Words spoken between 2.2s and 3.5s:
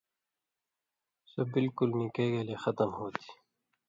گلے ختم ہوتھی۔